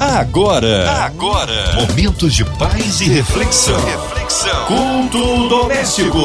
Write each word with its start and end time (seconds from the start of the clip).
Agora, 0.00 0.92
agora, 1.02 1.74
momentos 1.74 2.32
de 2.32 2.44
paz 2.44 3.00
e 3.00 3.08
reflexão. 3.08 3.74
Reflexão. 3.84 4.66
Culto 4.66 5.48
doméstico. 5.48 6.20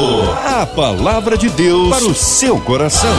A 0.45 0.63
palavra 0.63 1.35
de 1.35 1.49
Deus 1.49 1.89
para 1.89 2.05
o 2.05 2.13
seu 2.13 2.59
coração. 2.59 3.09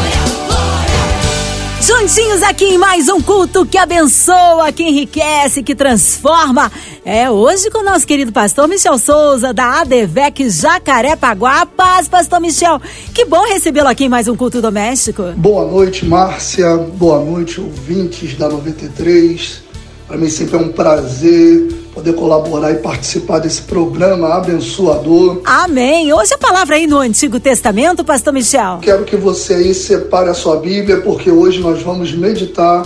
Juntinhos 1.82 2.40
aqui 2.45 2.67
em 2.67 2.79
mais 2.79 3.09
um 3.09 3.21
culto 3.21 3.67
que 3.67 3.77
abençoa, 3.77 4.71
que 4.71 4.85
enriquece, 4.85 5.61
que 5.61 5.75
transforma. 5.75 6.71
É 7.05 7.29
hoje 7.29 7.68
com 7.68 7.79
o 7.79 7.84
nosso 7.84 8.07
querido 8.07 8.30
pastor 8.30 8.68
Michel 8.68 8.96
Souza, 8.96 9.52
da 9.52 9.80
ADVEC 9.80 10.48
Jacarepaguá. 10.48 11.66
Paz, 11.66 12.07
pastor 12.07 12.41
Michel. 12.41 12.80
Que 13.12 13.25
bom 13.25 13.43
recebê-lo 13.43 13.89
aqui 13.89 14.05
em 14.05 14.09
mais 14.09 14.29
um 14.29 14.36
culto 14.36 14.62
doméstico. 14.62 15.32
Boa 15.36 15.68
noite, 15.68 16.07
Márcia. 16.07 16.77
Boa 16.77 17.18
noite, 17.18 17.61
ouvintes 17.61 18.36
da 18.36 18.48
93. 18.48 19.63
Para 20.07 20.18
mim 20.18 20.29
sempre 20.29 20.57
é 20.57 20.59
um 20.59 20.71
prazer 20.71 21.84
poder 21.95 22.12
colaborar 22.15 22.73
e 22.73 22.77
participar 22.77 23.38
desse 23.38 23.62
programa 23.62 24.34
abençoador. 24.34 25.41
Amém. 25.45 26.12
Hoje 26.12 26.34
a 26.34 26.38
palavra 26.38 26.77
aí 26.77 26.87
no 26.87 26.98
Antigo 26.98 27.41
Testamento, 27.41 28.05
pastor 28.05 28.33
Michel. 28.33 28.80
Quero 28.83 29.05
que 29.05 29.16
você 29.16 29.55
aí 29.55 29.73
separe 29.73 30.28
a 30.28 30.34
sua 30.34 30.56
Bíblia, 30.56 31.01
porque 31.01 31.30
hoje 31.30 31.61
nós 31.61 31.83
vamos 31.83 32.12
meditar 32.12 32.84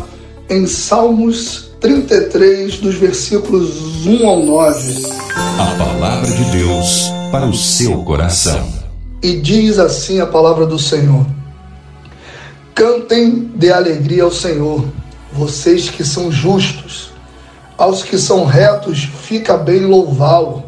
em 0.49 0.67
Salmos 0.67 1.71
33, 1.81 2.79
dos 2.79 2.95
versículos 2.95 4.07
1 4.07 4.27
ao 4.27 4.43
9. 4.45 5.07
A 5.59 5.77
palavra 5.77 6.31
de 6.31 6.45
Deus 6.57 7.11
para 7.33 7.47
o 7.47 7.55
seu 7.55 8.05
coração. 8.05 8.69
E 9.23 9.37
diz 9.37 9.79
assim 9.79 10.21
a 10.21 10.27
palavra 10.27 10.67
do 10.67 10.79
Senhor: 10.79 11.27
Cantem 12.75 13.51
de 13.55 13.73
alegria 13.73 14.23
ao 14.23 14.31
Senhor, 14.31 14.85
vocês 15.33 15.89
que 15.89 16.05
são 16.05 16.31
justos 16.31 17.18
aos 17.79 18.03
que 18.03 18.19
são 18.19 18.45
retos 18.45 19.05
fica 19.05 19.57
bem 19.57 19.87
louvá-lo. 19.87 20.65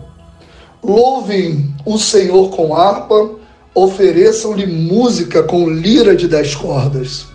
Louvem 0.82 1.74
o 1.85 1.98
Senhor 1.98 2.51
com 2.51 2.74
harpa, 2.74 3.30
ofereçam-lhe 3.74 4.65
música 4.66 5.43
com 5.43 5.68
lira 5.68 6.15
de 6.15 6.29
dez 6.29 6.54
cordas. 6.54 7.26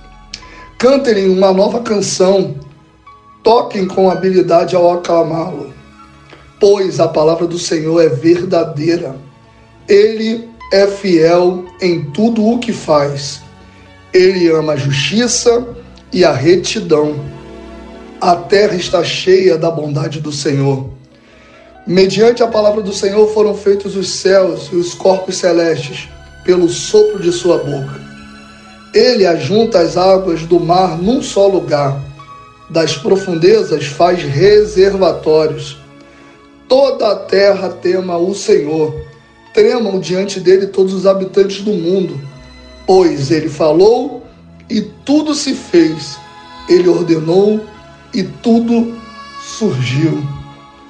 Cantem 0.80 1.30
uma 1.30 1.52
nova 1.52 1.82
canção, 1.82 2.56
toquem 3.44 3.86
com 3.86 4.10
habilidade 4.10 4.76
ao 4.76 4.92
aclamá-lo. 4.92 5.74
Pois 6.60 7.00
a 7.00 7.08
palavra 7.08 7.46
do 7.46 7.60
Senhor 7.60 8.02
é 8.02 8.08
verdadeira. 8.08 9.16
Ele 9.88 10.50
é 10.72 10.88
fiel 10.88 11.66
em 11.82 12.06
tudo 12.12 12.44
o 12.46 12.60
que 12.60 12.72
faz. 12.72 13.42
Ele 14.14 14.50
ama 14.50 14.74
a 14.74 14.78
justiça 14.78 15.68
e 16.12 16.24
a 16.24 16.32
retidão 16.32 17.35
a 18.20 18.36
terra 18.36 18.76
está 18.76 19.04
cheia 19.04 19.58
da 19.58 19.70
bondade 19.70 20.20
do 20.20 20.32
Senhor. 20.32 20.90
Mediante 21.86 22.42
a 22.42 22.48
palavra 22.48 22.82
do 22.82 22.94
Senhor 22.94 23.28
foram 23.34 23.54
feitos 23.54 23.96
os 23.96 24.10
céus 24.10 24.70
e 24.72 24.76
os 24.76 24.94
corpos 24.94 25.38
celestes, 25.38 26.08
pelo 26.44 26.70
sopro 26.70 27.22
de 27.22 27.32
sua 27.32 27.58
boca. 27.58 28.02
Ele 28.94 29.26
ajunta 29.26 29.80
as 29.80 29.98
águas 29.98 30.44
do 30.44 30.60
mar 30.60 30.98
num 30.98 31.22
só 31.22 31.48
lugar, 31.48 32.02
das 32.70 32.96
profundezas 32.96 33.86
faz 33.86 34.24
reservatórios. 34.24 35.78
Toda 36.68 37.12
a 37.12 37.16
terra 37.16 37.70
tema 37.70 38.18
o 38.18 38.34
Senhor, 38.34 38.96
tremam 39.54 40.00
diante 40.00 40.40
dele 40.40 40.68
todos 40.68 40.94
os 40.94 41.06
habitantes 41.06 41.62
do 41.62 41.72
mundo, 41.72 42.20
pois 42.88 43.30
ele 43.30 43.50
falou 43.50 44.24
e 44.70 44.82
tudo 44.82 45.36
se 45.36 45.54
fez, 45.54 46.18
ele 46.68 46.90
ordenou 46.90 47.62
e 48.16 48.24
tudo 48.24 48.96
surgiu. 49.44 50.24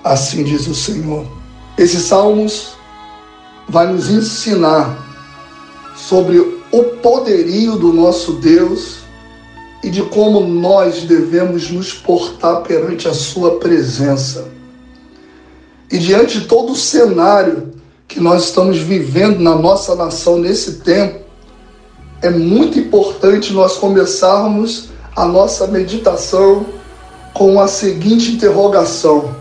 Assim 0.03 0.43
diz 0.43 0.67
o 0.67 0.75
Senhor. 0.75 1.25
Esses 1.75 2.03
salmos 2.03 2.75
vai 3.67 3.91
nos 3.91 4.09
ensinar 4.09 5.03
sobre 5.95 6.37
o 6.71 6.83
poderio 7.01 7.77
do 7.77 7.91
nosso 7.91 8.33
Deus 8.33 8.97
e 9.83 9.89
de 9.89 10.03
como 10.03 10.41
nós 10.41 11.01
devemos 11.03 11.71
nos 11.71 11.93
portar 11.93 12.61
perante 12.61 13.07
a 13.07 13.13
sua 13.13 13.57
presença. 13.57 14.47
E 15.91 15.97
diante 15.97 16.39
de 16.39 16.47
todo 16.47 16.73
o 16.73 16.75
cenário 16.75 17.73
que 18.07 18.19
nós 18.19 18.45
estamos 18.45 18.77
vivendo 18.77 19.39
na 19.39 19.55
nossa 19.55 19.95
nação 19.95 20.37
nesse 20.37 20.73
tempo, 20.73 21.25
é 22.21 22.29
muito 22.29 22.77
importante 22.77 23.51
nós 23.51 23.77
começarmos 23.77 24.89
a 25.15 25.25
nossa 25.25 25.65
meditação 25.67 26.65
com 27.35 27.59
a 27.59 27.67
seguinte 27.67 28.31
interrogação: 28.31 29.35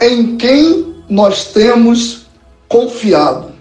Em 0.00 0.36
quem 0.36 0.96
nós 1.08 1.44
temos 1.52 2.26
confiado? 2.66 3.52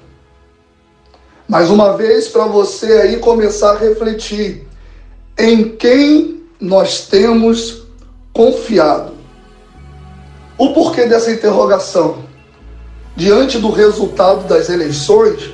Mais 1.48 1.70
uma 1.70 1.96
vez, 1.96 2.28
para 2.30 2.46
você 2.46 2.94
aí 2.94 3.18
começar 3.18 3.74
a 3.74 3.78
refletir: 3.78 4.66
em 5.38 5.76
quem 5.76 6.42
nós 6.60 7.06
temos 7.06 7.84
confiado? 8.32 9.12
O 10.58 10.74
porquê 10.74 11.06
dessa 11.06 11.32
interrogação? 11.32 12.24
Diante 13.16 13.60
do 13.60 13.70
resultado 13.70 14.48
das 14.48 14.70
eleições, 14.70 15.54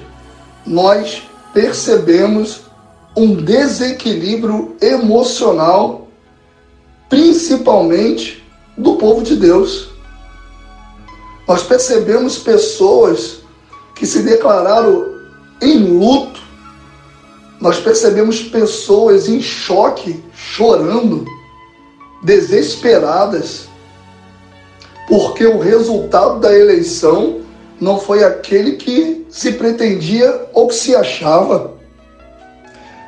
nós 0.65 1.23
percebemos 1.53 2.61
um 3.17 3.35
desequilíbrio 3.35 4.77
emocional 4.79 6.08
principalmente 7.39 8.43
do 8.77 8.97
povo 8.97 9.23
de 9.23 9.37
Deus. 9.37 9.91
Nós 11.47 11.63
percebemos 11.63 12.37
pessoas 12.37 13.39
que 13.95 14.05
se 14.05 14.23
declararam 14.23 15.05
em 15.61 15.77
luto, 15.77 16.41
nós 17.61 17.79
percebemos 17.79 18.41
pessoas 18.41 19.29
em 19.29 19.41
choque, 19.41 20.21
chorando, 20.35 21.25
desesperadas, 22.21 23.69
porque 25.07 25.45
o 25.45 25.59
resultado 25.59 26.41
da 26.41 26.53
eleição 26.53 27.39
não 27.79 27.99
foi 27.99 28.21
aquele 28.23 28.73
que 28.73 29.25
se 29.29 29.53
pretendia 29.53 30.49
ou 30.53 30.67
que 30.67 30.75
se 30.75 30.93
achava. 30.93 31.73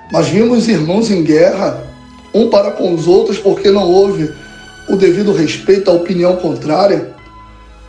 Nós 0.10 0.28
vimos 0.30 0.70
irmãos 0.70 1.12
em 1.12 1.22
guerra, 1.22 1.91
um 2.34 2.50
para 2.50 2.72
com 2.72 2.94
os 2.94 3.08
outros 3.08 3.38
porque 3.38 3.70
não 3.70 3.90
houve 3.90 4.32
o 4.88 4.96
devido 4.96 5.34
respeito 5.34 5.90
à 5.90 5.94
opinião 5.94 6.36
contrária. 6.38 7.14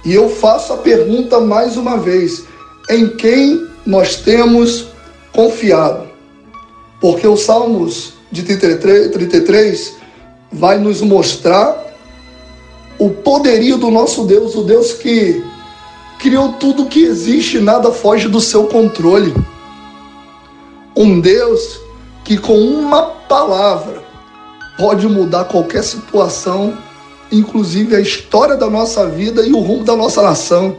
E 0.04 0.12
eu 0.12 0.28
faço 0.28 0.72
a 0.72 0.78
pergunta 0.78 1.40
mais 1.40 1.76
uma 1.76 1.96
vez: 1.96 2.44
em 2.90 3.08
quem 3.08 3.66
nós 3.86 4.16
temos 4.16 4.86
confiado? 5.32 6.08
Porque 7.00 7.26
o 7.26 7.36
Salmos 7.36 8.14
de 8.30 8.42
33, 8.42 9.10
33 9.12 9.96
vai 10.52 10.78
nos 10.78 11.00
mostrar 11.00 11.82
o 12.98 13.10
poderio 13.10 13.78
do 13.78 13.90
nosso 13.90 14.24
Deus, 14.24 14.54
o 14.54 14.62
Deus 14.62 14.92
que 14.92 15.42
criou 16.18 16.52
tudo 16.52 16.86
que 16.86 17.02
existe, 17.02 17.58
nada 17.58 17.90
foge 17.90 18.28
do 18.28 18.40
seu 18.40 18.66
controle. 18.66 19.34
Um 20.96 21.20
Deus 21.20 21.80
que 22.24 22.38
com 22.38 22.56
uma 22.56 23.02
palavra 23.02 24.01
pode 24.78 25.06
mudar 25.06 25.44
qualquer 25.44 25.82
situação, 25.82 26.76
inclusive 27.30 27.94
a 27.94 28.00
história 28.00 28.56
da 28.56 28.68
nossa 28.68 29.06
vida 29.06 29.46
e 29.46 29.52
o 29.52 29.60
rumo 29.60 29.84
da 29.84 29.96
nossa 29.96 30.22
nação. 30.22 30.76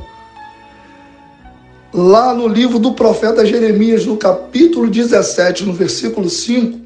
Lá 1.93 2.33
no 2.33 2.47
livro 2.47 2.79
do 2.79 2.93
profeta 2.93 3.45
Jeremias, 3.45 4.05
no 4.05 4.17
capítulo 4.17 4.89
17, 4.89 5.63
no 5.63 5.73
versículo 5.73 6.29
5, 6.29 6.79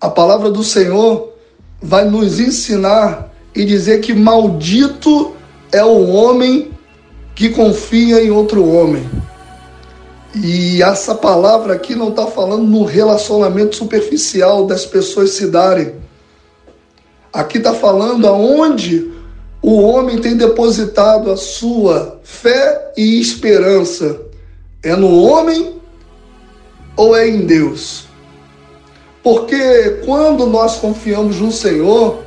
a 0.00 0.08
palavra 0.08 0.50
do 0.50 0.64
Senhor 0.64 1.34
vai 1.82 2.06
nos 2.06 2.40
ensinar 2.40 3.30
e 3.54 3.64
dizer 3.64 4.00
que 4.00 4.14
maldito 4.14 5.34
é 5.70 5.84
o 5.84 6.08
homem 6.08 6.70
que 7.34 7.50
confia 7.50 8.22
em 8.22 8.30
outro 8.30 8.66
homem. 8.66 9.08
E 10.34 10.82
essa 10.82 11.14
palavra 11.14 11.74
aqui 11.74 11.94
não 11.94 12.08
está 12.08 12.26
falando 12.26 12.62
no 12.62 12.84
relacionamento 12.84 13.76
superficial 13.76 14.66
das 14.66 14.86
pessoas 14.86 15.30
se 15.30 15.48
darem, 15.48 15.94
Aqui 17.40 17.56
está 17.56 17.72
falando 17.72 18.28
aonde 18.28 19.10
o 19.62 19.80
homem 19.80 20.18
tem 20.18 20.36
depositado 20.36 21.30
a 21.30 21.38
sua 21.38 22.20
fé 22.22 22.92
e 22.98 23.18
esperança. 23.18 24.20
É 24.82 24.94
no 24.94 25.22
homem 25.22 25.76
ou 26.94 27.16
é 27.16 27.26
em 27.26 27.46
Deus? 27.46 28.04
Porque 29.22 30.02
quando 30.04 30.46
nós 30.46 30.76
confiamos 30.76 31.40
no 31.40 31.50
Senhor 31.50 32.18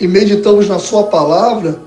e 0.00 0.08
meditamos 0.08 0.68
na 0.68 0.80
Sua 0.80 1.04
palavra, 1.04 1.78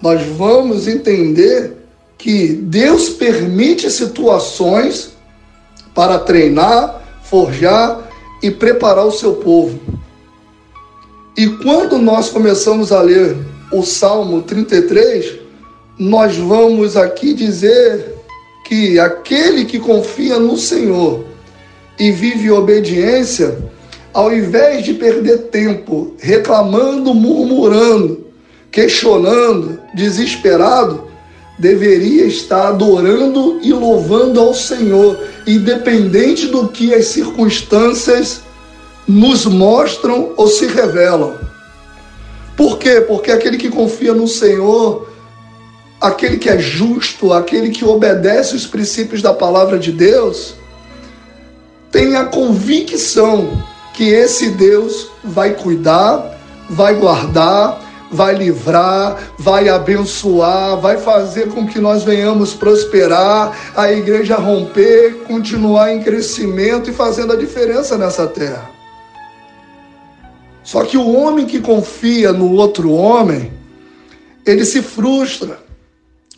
nós 0.00 0.22
vamos 0.22 0.88
entender 0.88 1.76
que 2.16 2.48
Deus 2.48 3.10
permite 3.10 3.90
situações 3.90 5.12
para 5.94 6.18
treinar, 6.18 7.02
forjar 7.22 8.08
e 8.42 8.50
preparar 8.50 9.04
o 9.04 9.12
seu 9.12 9.34
povo. 9.34 10.03
E 11.36 11.48
quando 11.48 11.98
nós 11.98 12.30
começamos 12.30 12.92
a 12.92 13.02
ler 13.02 13.36
o 13.72 13.82
Salmo 13.82 14.42
33, 14.42 15.34
nós 15.98 16.36
vamos 16.36 16.96
aqui 16.96 17.34
dizer 17.34 18.14
que 18.64 19.00
aquele 19.00 19.64
que 19.64 19.80
confia 19.80 20.38
no 20.38 20.56
Senhor 20.56 21.24
e 21.98 22.12
vive 22.12 22.52
obediência, 22.52 23.58
ao 24.12 24.32
invés 24.32 24.84
de 24.84 24.94
perder 24.94 25.48
tempo 25.48 26.14
reclamando, 26.20 27.12
murmurando, 27.12 28.28
questionando, 28.70 29.80
desesperado, 29.92 31.02
deveria 31.58 32.26
estar 32.26 32.68
adorando 32.68 33.58
e 33.60 33.72
louvando 33.72 34.38
ao 34.38 34.54
Senhor, 34.54 35.18
independente 35.44 36.46
do 36.46 36.68
que 36.68 36.94
as 36.94 37.06
circunstâncias 37.06 38.43
nos 39.06 39.44
mostram 39.46 40.32
ou 40.36 40.48
se 40.48 40.66
revelam. 40.66 41.34
Por 42.56 42.78
quê? 42.78 43.00
Porque 43.00 43.30
aquele 43.30 43.56
que 43.56 43.68
confia 43.68 44.14
no 44.14 44.28
Senhor, 44.28 45.08
aquele 46.00 46.36
que 46.36 46.48
é 46.48 46.58
justo, 46.58 47.32
aquele 47.32 47.70
que 47.70 47.84
obedece 47.84 48.54
os 48.54 48.66
princípios 48.66 49.20
da 49.20 49.32
palavra 49.32 49.78
de 49.78 49.90
Deus, 49.90 50.54
tem 51.90 52.16
a 52.16 52.24
convicção 52.24 53.62
que 53.92 54.08
esse 54.08 54.50
Deus 54.50 55.08
vai 55.22 55.54
cuidar, 55.54 56.38
vai 56.68 56.94
guardar, 56.94 57.80
vai 58.10 58.34
livrar, 58.34 59.16
vai 59.38 59.68
abençoar, 59.68 60.80
vai 60.80 60.96
fazer 60.96 61.48
com 61.48 61.66
que 61.66 61.80
nós 61.80 62.02
venhamos 62.02 62.54
prosperar, 62.54 63.56
a 63.76 63.92
igreja 63.92 64.36
romper, 64.36 65.24
continuar 65.26 65.92
em 65.92 66.02
crescimento 66.02 66.90
e 66.90 66.92
fazendo 66.92 67.32
a 67.32 67.36
diferença 67.36 67.98
nessa 67.98 68.26
terra. 68.26 68.73
Só 70.64 70.82
que 70.84 70.96
o 70.96 71.12
homem 71.12 71.44
que 71.46 71.60
confia 71.60 72.32
no 72.32 72.52
outro 72.52 72.90
homem, 72.90 73.52
ele 74.46 74.64
se 74.64 74.80
frustra, 74.80 75.58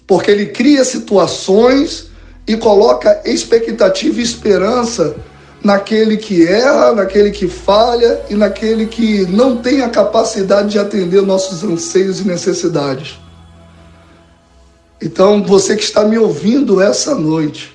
porque 0.05 0.31
ele 0.31 0.46
cria 0.46 0.84
situações 0.84 2.11
e 2.46 2.56
coloca 2.56 3.23
expectativa 3.25 4.19
e 4.19 4.23
esperança 4.23 5.17
naquele 5.62 6.17
que 6.17 6.46
erra, 6.46 6.93
naquele 6.93 7.31
que 7.31 7.49
falha 7.49 8.20
e 8.28 8.34
naquele 8.34 8.87
que 8.87 9.26
não 9.26 9.56
tem 9.56 9.82
a 9.82 9.88
capacidade 9.88 10.70
de 10.70 10.78
atender 10.78 11.23
nossos 11.23 11.62
anseios 11.62 12.20
e 12.20 12.26
necessidades. 12.26 13.19
Então, 15.00 15.43
você 15.43 15.76
que 15.76 15.82
está 15.82 16.05
me 16.05 16.19
ouvindo 16.19 16.81
essa 16.81 17.14
noite, 17.14 17.75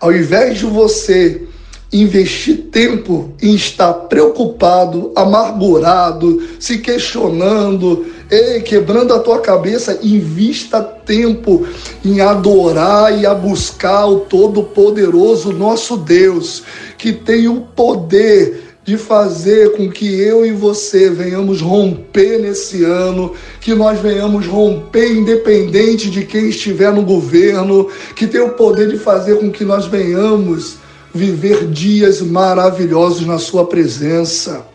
ao 0.00 0.12
invés 0.12 0.58
de 0.58 0.66
você 0.66 1.46
investir 1.92 2.68
tempo 2.70 3.32
em 3.42 3.54
estar 3.54 3.92
preocupado, 3.92 5.10
amargurado, 5.16 6.40
se 6.60 6.78
questionando, 6.78 8.06
ei, 8.30 8.60
quebrando 8.60 9.12
a 9.12 9.18
tua 9.18 9.40
cabeça, 9.40 9.98
invista 10.02 10.80
tempo 10.80 11.66
em 12.04 12.20
adorar 12.20 13.18
e 13.18 13.26
a 13.26 13.34
buscar 13.34 14.06
o 14.06 14.20
Todo-Poderoso 14.20 15.52
nosso 15.52 15.96
Deus, 15.96 16.62
que 16.96 17.12
tem 17.12 17.48
o 17.48 17.62
poder 17.62 18.70
de 18.84 18.96
fazer 18.96 19.76
com 19.76 19.90
que 19.90 20.20
eu 20.20 20.46
e 20.46 20.52
você 20.52 21.10
venhamos 21.10 21.60
romper 21.60 22.38
nesse 22.38 22.82
ano, 22.84 23.34
que 23.60 23.74
nós 23.74 24.00
venhamos 24.00 24.46
romper 24.46 25.12
independente 25.12 26.08
de 26.08 26.24
quem 26.24 26.48
estiver 26.48 26.92
no 26.92 27.02
governo, 27.02 27.88
que 28.16 28.26
tem 28.26 28.40
o 28.40 28.50
poder 28.50 28.88
de 28.88 28.96
fazer 28.96 29.38
com 29.38 29.50
que 29.50 29.64
nós 29.64 29.86
venhamos 29.86 30.78
viver 31.12 31.66
dias 31.66 32.20
maravilhosos 32.20 33.26
na 33.26 33.38
Sua 33.38 33.66
presença. 33.66 34.66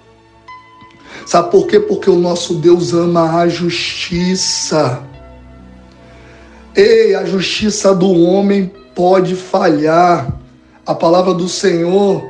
Sabe 1.25 1.49
por 1.49 1.65
quê? 1.65 1.79
Porque 1.79 2.09
o 2.09 2.19
nosso 2.19 2.55
Deus 2.55 2.93
ama 2.93 3.39
a 3.39 3.47
justiça. 3.47 5.01
Ei, 6.75 7.15
a 7.15 7.25
justiça 7.25 7.95
do 7.95 8.11
homem 8.11 8.71
pode 8.93 9.35
falhar. 9.35 10.27
A 10.85 10.93
palavra 10.93 11.33
do 11.33 11.49
Senhor 11.49 12.23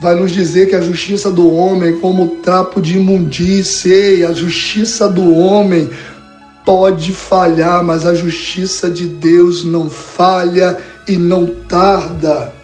vai 0.00 0.16
nos 0.16 0.32
dizer 0.32 0.68
que 0.68 0.74
a 0.74 0.80
justiça 0.80 1.30
do 1.30 1.54
homem 1.54 1.90
é 1.90 2.00
como 2.00 2.36
trapo 2.42 2.82
de 2.82 2.96
imundícia. 2.96 3.94
Ei, 3.94 4.24
a 4.24 4.32
justiça 4.32 5.08
do 5.08 5.36
homem 5.36 5.88
pode 6.64 7.12
falhar, 7.12 7.84
mas 7.84 8.04
a 8.04 8.14
justiça 8.14 8.90
de 8.90 9.06
Deus 9.06 9.64
não 9.64 9.88
falha 9.88 10.78
e 11.06 11.16
não 11.16 11.46
tarda. 11.46 12.61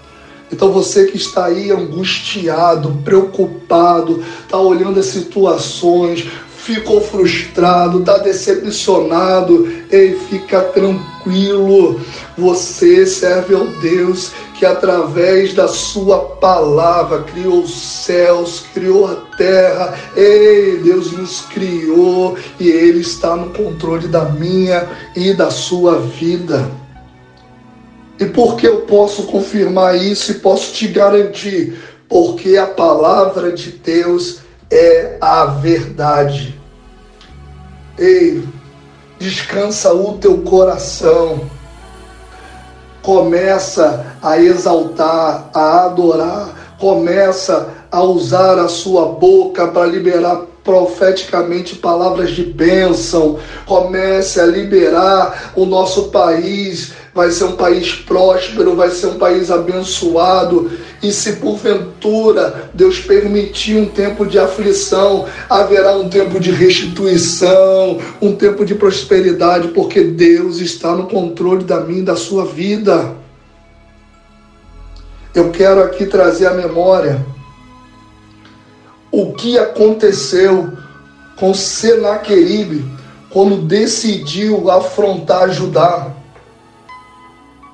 Então 0.50 0.72
você 0.72 1.06
que 1.06 1.16
está 1.16 1.46
aí 1.46 1.70
angustiado, 1.70 2.98
preocupado, 3.04 4.22
está 4.44 4.58
olhando 4.58 4.98
as 4.98 5.06
situações, 5.06 6.26
ficou 6.68 7.00
frustrado, 7.00 8.00
está 8.00 8.18
decepcionado, 8.18 9.66
ei, 9.90 10.18
fica 10.28 10.60
tranquilo. 10.60 11.98
Você 12.36 13.06
serve 13.06 13.54
ao 13.54 13.66
Deus 13.66 14.32
que 14.58 14.66
através 14.66 15.54
da 15.54 15.66
sua 15.66 16.18
palavra 16.18 17.22
criou 17.22 17.62
os 17.62 17.72
céus, 17.72 18.64
criou 18.74 19.06
a 19.06 19.14
terra. 19.36 19.94
Ei, 20.14 20.78
Deus 20.82 21.12
nos 21.12 21.40
criou 21.42 22.36
e 22.60 22.68
ele 22.68 23.00
está 23.00 23.34
no 23.34 23.50
controle 23.50 24.08
da 24.08 24.26
minha 24.26 24.86
e 25.16 25.32
da 25.32 25.50
sua 25.50 25.98
vida. 25.98 26.70
E 28.20 28.26
por 28.26 28.56
que 28.56 28.66
eu 28.66 28.82
posso 28.82 29.24
confirmar 29.24 29.96
isso 29.96 30.32
e 30.32 30.34
posso 30.36 30.72
te 30.72 30.88
garantir? 30.88 31.78
Porque 32.08 32.56
a 32.56 32.66
palavra 32.66 33.52
de 33.52 33.70
Deus 33.70 34.40
é 34.70 35.16
a 35.20 35.44
verdade. 35.46 36.58
Ei, 37.96 38.42
descansa 39.18 39.92
o 39.92 40.18
teu 40.18 40.38
coração. 40.38 41.48
Começa 43.02 44.16
a 44.20 44.38
exaltar, 44.38 45.50
a 45.54 45.84
adorar, 45.84 46.76
começa 46.78 47.68
a 47.90 48.02
usar 48.02 48.58
a 48.58 48.68
sua 48.68 49.06
boca 49.12 49.68
para 49.68 49.86
liberar 49.86 50.42
profeticamente 50.68 51.76
palavras 51.76 52.32
de 52.32 52.44
bênção. 52.44 53.38
Comece 53.64 54.38
a 54.38 54.44
liberar 54.44 55.54
o 55.56 55.64
nosso 55.64 56.10
país 56.10 56.92
vai 57.14 57.30
ser 57.30 57.44
um 57.44 57.56
país 57.56 57.94
próspero, 57.94 58.76
vai 58.76 58.90
ser 58.90 59.06
um 59.06 59.18
país 59.18 59.50
abençoado. 59.50 60.70
E 61.02 61.10
se 61.10 61.36
porventura 61.36 62.70
Deus 62.74 63.00
permitir 63.00 63.78
um 63.78 63.86
tempo 63.86 64.26
de 64.26 64.38
aflição, 64.38 65.24
haverá 65.48 65.96
um 65.96 66.10
tempo 66.10 66.38
de 66.38 66.50
restituição, 66.50 67.98
um 68.20 68.36
tempo 68.36 68.62
de 68.62 68.74
prosperidade, 68.74 69.68
porque 69.68 70.04
Deus 70.04 70.60
está 70.60 70.94
no 70.94 71.06
controle 71.06 71.64
da 71.64 71.80
minha 71.80 72.00
e 72.00 72.04
da 72.04 72.14
sua 72.14 72.44
vida. 72.44 73.14
Eu 75.34 75.50
quero 75.50 75.82
aqui 75.82 76.04
trazer 76.04 76.46
à 76.46 76.52
memória 76.52 77.37
o 79.10 79.32
que 79.32 79.58
aconteceu 79.58 80.72
com 81.36 81.54
Senaqueribe 81.54 82.84
quando 83.30 83.62
decidiu 83.62 84.70
afrontar 84.70 85.50
Judá. 85.50 86.14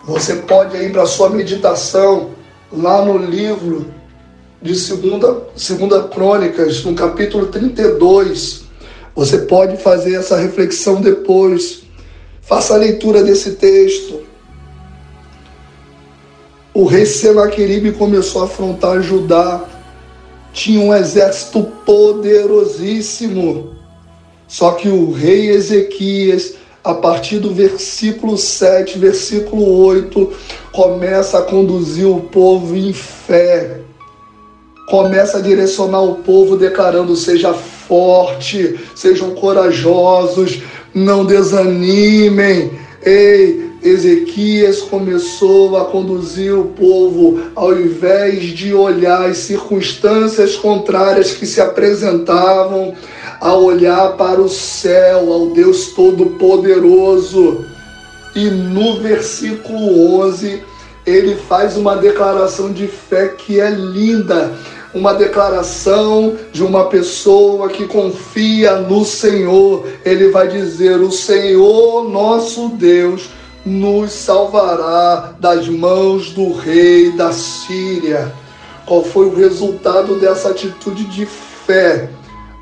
Você 0.05 0.37
pode 0.37 0.77
ir 0.77 0.93
para 0.93 1.07
sua 1.07 1.31
meditação 1.31 2.31
lá 2.71 3.05
no 3.05 3.17
livro 3.17 3.87
de 4.61 4.75
segunda, 4.75 5.43
segunda 5.57 6.05
Crônicas, 6.05 6.85
no 6.85 6.95
capítulo 6.95 7.47
32. 7.47 8.65
Você 9.15 9.39
pode 9.39 9.77
fazer 9.77 10.15
essa 10.17 10.37
reflexão 10.37 11.01
depois. 11.01 11.85
Faça 12.43 12.75
a 12.75 12.79
leitura 12.79 13.23
desse 13.23 13.53
texto. 13.53 14.23
O 16.75 16.85
rei 16.85 17.07
Senaqueribe 17.07 17.93
começou 17.93 18.43
a 18.43 18.47
afrontar 18.47 19.01
Judá. 19.01 19.65
Tinha 20.55 20.81
um 20.81 20.95
exército 20.95 21.63
poderosíssimo. 21.85 23.75
Só 24.49 24.71
que 24.73 24.89
o 24.89 25.13
rei 25.13 25.51
Ezequias 25.51 26.55
a 26.85 26.95
partir 26.95 27.39
do 27.39 27.53
versículo 27.53 28.37
7, 28.37 28.99
versículo 28.99 29.85
8, 29.87 30.33
começa 30.71 31.39
a 31.39 31.43
conduzir 31.43 32.07
o 32.07 32.21
povo 32.21 32.77
em 32.77 32.93
fé. 32.93 33.81
Começa 34.89 35.39
a 35.39 35.41
direcionar 35.41 36.03
o 36.03 36.17
povo 36.17 36.59
declarando: 36.59 37.17
seja 37.17 37.55
forte, 37.55 38.79
sejam 38.95 39.35
corajosos, 39.35 40.61
não 40.95 41.25
desanimem. 41.25 42.79
Ei, 43.03 43.73
Ezequias 43.85 44.81
começou 44.81 45.77
a 45.77 45.85
conduzir 45.85 46.59
o 46.59 46.65
povo, 46.65 47.43
ao 47.55 47.79
invés 47.79 48.45
de 48.45 48.73
olhar 48.73 49.29
as 49.29 49.37
circunstâncias 49.37 50.57
contrárias 50.57 51.33
que 51.33 51.45
se 51.45 51.61
apresentavam, 51.61 52.95
a 53.39 53.55
olhar 53.55 54.17
para 54.17 54.41
o 54.41 54.49
céu, 54.49 55.31
ao 55.31 55.49
Deus 55.49 55.89
Todo-Poderoso. 55.89 57.67
E 58.35 58.45
no 58.47 59.03
versículo 59.03 60.19
11, 60.23 60.63
ele 61.05 61.37
faz 61.37 61.77
uma 61.77 61.95
declaração 61.95 62.73
de 62.73 62.87
fé 62.87 63.29
que 63.29 63.61
é 63.61 63.69
linda. 63.69 64.51
uma 64.95 65.13
declaração 65.13 66.37
de 66.53 66.63
uma 66.63 66.85
pessoa 66.85 67.69
que 67.69 67.85
confia 67.85 68.77
no 68.77 69.05
Senhor. 69.05 69.85
Ele 70.05 70.29
vai 70.29 70.47
dizer: 70.47 71.01
O 71.01 71.11
Senhor 71.11 72.09
nosso 72.09 72.69
Deus 72.69 73.29
nos 73.65 74.13
salvará 74.13 75.35
das 75.41 75.67
mãos 75.69 76.33
do 76.33 76.53
rei 76.53 77.13
da 77.13 77.33
Síria. 77.33 78.31
Qual 78.85 79.03
foi 79.03 79.25
o 79.27 79.35
resultado 79.35 80.17
dessa 80.17 80.51
atitude 80.51 81.05
de 81.05 81.25
fé? 81.25 82.11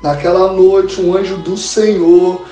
Naquela 0.01 0.53
noite, 0.53 1.01
um 1.01 1.13
anjo 1.15 1.35
do 1.37 1.57
Senhor 1.57 2.45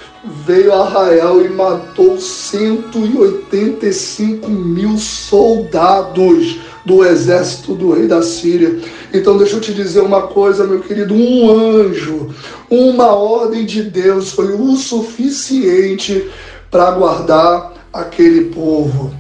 veio 0.46 0.72
a 0.74 0.86
Arraial 0.86 1.42
e 1.42 1.50
matou 1.50 2.20
185 2.20 4.48
mil 4.50 4.98
soldados 4.98 6.60
do 6.86 7.04
exército 7.06 7.74
do 7.76 7.94
rei 7.94 8.08
da 8.08 8.22
Síria. 8.22 8.78
Então, 9.14 9.38
deixa 9.38 9.56
eu 9.56 9.62
te 9.62 9.74
dizer 9.74 10.02
uma 10.02 10.24
coisa, 10.24 10.68
meu 10.68 10.82
querido: 10.82 11.14
um 11.14 11.50
anjo, 11.50 12.28
uma 12.70 13.16
ordem 13.16 13.66
de 13.66 13.84
Deus 13.84 14.32
foi 14.32 14.54
o 14.54 14.76
suficiente 14.76 16.30
para 16.70 16.92
guardar 16.92 17.72
aquele 17.94 18.46
povo. 18.46 19.14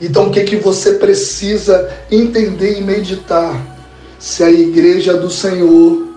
Então, 0.00 0.28
o 0.28 0.30
que, 0.30 0.44
que 0.44 0.56
você 0.56 0.94
precisa 0.94 1.90
entender 2.10 2.78
e 2.78 2.82
meditar? 2.82 3.74
Se 4.18 4.42
a 4.42 4.50
igreja 4.50 5.14
do 5.14 5.30
Senhor, 5.30 6.08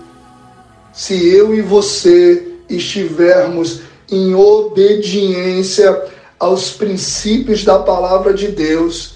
se 0.92 1.28
eu 1.30 1.56
e 1.56 1.62
você 1.62 2.46
estivermos 2.70 3.82
em 4.12 4.34
obediência 4.34 6.04
aos 6.40 6.72
princípios 6.72 7.64
da 7.64 7.80
palavra 7.80 8.34
de 8.34 8.48
Deus 8.48 9.16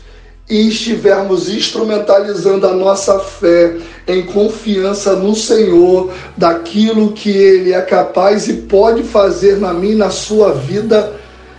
e 0.49 0.67
estivermos 0.67 1.49
instrumentalizando 1.49 2.67
a 2.67 2.73
nossa 2.73 3.19
fé 3.19 3.77
em 4.07 4.23
confiança 4.23 5.15
no 5.15 5.35
Senhor, 5.35 6.11
daquilo 6.37 7.13
que 7.13 7.29
Ele 7.29 7.71
é 7.71 7.81
capaz 7.81 8.47
e 8.47 8.53
pode 8.53 9.03
fazer 9.03 9.57
na 9.57 9.73
minha 9.73 9.93
e 9.93 9.97
na 9.97 10.09
sua 10.09 10.53
vida, 10.53 11.13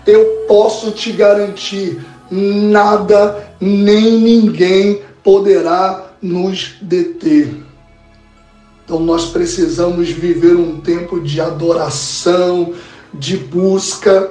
eu 0.06 0.44
posso 0.46 0.90
te 0.90 1.12
garantir: 1.12 2.04
nada 2.30 3.54
nem 3.60 4.18
ninguém 4.18 5.02
poderá 5.22 6.12
nos 6.20 6.76
deter. 6.80 7.54
Então 8.84 9.00
nós 9.00 9.26
precisamos 9.26 10.10
viver 10.10 10.56
um 10.56 10.80
tempo 10.80 11.20
de 11.20 11.40
adoração, 11.40 12.74
de 13.12 13.36
busca. 13.36 14.30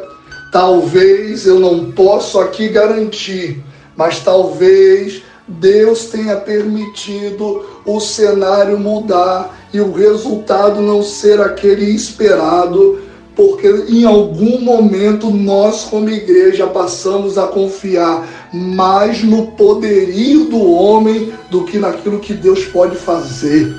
Talvez 0.51 1.48
eu 1.48 1.60
não 1.60 1.92
posso 1.92 2.39
aqui 2.39 2.70
garantir, 2.70 3.63
mas 3.96 4.20
talvez 4.20 5.24
Deus 5.48 6.06
tenha 6.06 6.38
permitido 6.38 7.65
o 7.86 8.00
cenário 8.00 8.80
mudar 8.80 9.68
e 9.74 9.82
o 9.82 9.92
resultado 9.92 10.80
não 10.80 11.01
ser 11.01 11.42
aquele 11.42 11.86
esperado, 11.86 13.01
porque 13.36 13.68
em 13.90 14.06
algum 14.06 14.62
momento 14.62 15.30
nós, 15.30 15.86
como 15.86 16.10
igreja, 16.10 16.68
passamos 16.68 17.38
a 17.38 17.48
confiar 17.48 18.50
mais 18.54 19.24
no 19.24 19.48
poderio 19.54 20.46
do 20.46 20.62
homem 20.62 21.34
do 21.50 21.63
que 21.63 21.80
naquilo 21.80 22.20
que 22.20 22.34
Deus 22.34 22.66
pode 22.66 22.96
fazer. 22.96 23.74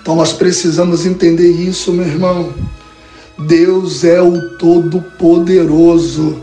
Então 0.00 0.16
nós 0.16 0.32
precisamos 0.32 1.04
entender 1.04 1.50
isso, 1.50 1.92
meu 1.92 2.06
irmão. 2.06 2.54
Deus 3.38 4.02
é 4.02 4.20
o 4.20 4.56
Todo-Poderoso. 4.56 6.40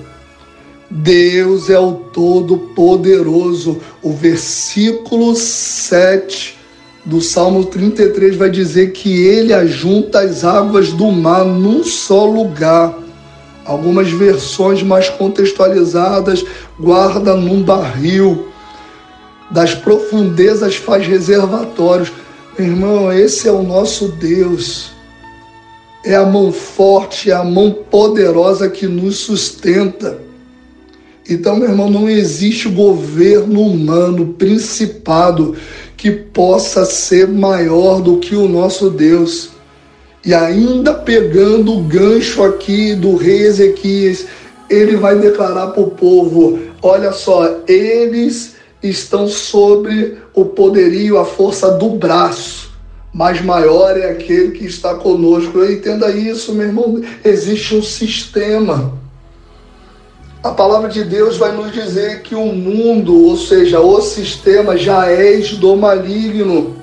Deus 0.90 1.70
é 1.70 1.80
o 1.80 1.94
Todo-Poderoso. 1.94 3.80
O 4.02 4.14
versículo 4.14 5.36
7 5.36 6.59
do 7.06 7.22
Salmo 7.22 7.66
33 7.66 8.36
vai 8.36 8.50
dizer 8.50 8.92
que 8.92 9.26
ele 9.26 9.54
ajunta 9.54 10.20
as 10.20 10.44
águas 10.44 10.92
do 10.92 11.12
mar 11.12 11.46
num 11.46 11.84
só 11.84 12.26
lugar. 12.26 12.94
Algumas 13.66 14.10
versões 14.10 14.84
mais 14.84 15.10
contextualizadas 15.10 16.44
guarda 16.80 17.36
num 17.36 17.62
barril. 17.62 18.48
Das 19.52 19.74
profundezas 19.74 20.76
faz 20.76 21.08
reservatórios. 21.08 22.12
Irmão, 22.58 23.12
esse 23.12 23.48
é 23.48 23.52
o 23.52 23.64
nosso 23.64 24.10
Deus. 24.10 24.92
É 26.04 26.16
a 26.16 26.26
mão 26.26 26.52
forte, 26.52 27.32
é 27.32 27.34
a 27.34 27.44
mão 27.44 27.72
poderosa 27.72 28.70
que 28.70 28.88
nos 28.88 29.18
sustenta. 29.18 30.20
Então, 31.30 31.58
meu 31.58 31.70
irmão, 31.70 31.90
não 31.90 32.10
existe 32.10 32.68
governo 32.68 33.62
humano, 33.62 34.34
principado, 34.34 35.56
que 36.00 36.12
possa 36.12 36.86
ser 36.86 37.28
maior 37.28 38.02
do 38.02 38.20
que 38.20 38.34
o 38.34 38.48
nosso 38.48 38.90
Deus. 38.90 39.50
E 40.26 40.34
ainda 40.34 40.94
pegando 40.94 41.74
o 41.74 41.84
gancho 41.84 42.42
aqui 42.42 42.96
do 42.96 43.18
rei 43.18 43.42
Ezequias, 43.42 44.26
ele 44.70 44.96
vai 44.96 45.20
declarar 45.20 45.68
para 45.68 45.82
o 45.82 45.92
povo: 45.92 46.58
olha 46.82 47.12
só, 47.12 47.60
eles 47.68 48.56
estão 48.82 49.28
sobre 49.28 50.18
o 50.34 50.46
poderio, 50.46 51.18
a 51.18 51.26
força 51.26 51.70
do 51.72 51.90
braço, 51.90 52.72
mas 53.14 53.42
maior 53.42 53.98
é 53.98 54.10
aquele 54.10 54.52
que 54.52 54.66
está 54.66 54.96
conosco. 54.96 55.66
Entenda 55.66 56.10
isso, 56.12 56.54
meu 56.54 56.68
irmão. 56.68 57.02
Existe 57.26 57.76
um 57.76 57.84
sistema. 57.84 58.99
A 60.44 60.52
palavra 60.52 60.90
de 60.90 61.04
Deus 61.04 61.38
vai 61.38 61.52
nos 61.52 61.72
dizer 61.72 62.22
que 62.22 62.34
o 62.34 62.46
mundo, 62.46 63.28
ou 63.28 63.36
seja, 63.36 63.80
o 63.80 64.02
sistema, 64.02 64.78
já 64.78 65.08
é 65.08 65.38
do 65.38 65.76
maligno. 65.76 66.78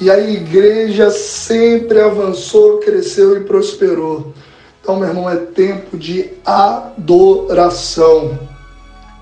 E 0.00 0.10
a 0.10 0.18
igreja 0.18 1.10
sempre 1.10 2.00
avançou, 2.00 2.78
cresceu 2.78 3.36
e 3.36 3.44
prosperou. 3.44 4.32
Então, 4.80 4.96
meu 4.96 5.08
irmão, 5.08 5.30
é 5.30 5.36
tempo 5.36 5.96
de 5.96 6.30
adoração 6.44 8.38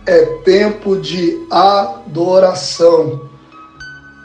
é 0.07 0.25
tempo 0.45 0.97
de 0.97 1.47
adoração. 1.51 3.23